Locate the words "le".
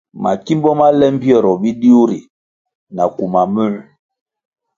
0.99-1.05